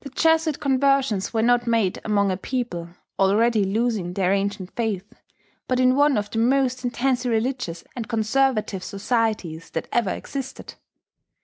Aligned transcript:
The 0.00 0.10
Jesuit 0.10 0.60
conversions 0.60 1.32
were 1.32 1.40
not 1.40 1.66
made 1.66 1.98
among 2.04 2.30
a 2.30 2.36
people 2.36 2.90
already 3.18 3.64
losing 3.64 4.12
their 4.12 4.30
ancient 4.30 4.76
faith, 4.76 5.14
but 5.66 5.80
in 5.80 5.96
one 5.96 6.18
of 6.18 6.28
the 6.30 6.38
most 6.38 6.84
intensely 6.84 7.30
religious 7.30 7.82
and 7.96 8.06
conservative 8.06 8.84
societies 8.84 9.70
that 9.70 9.88
ever 9.90 10.10
existed. 10.10 10.74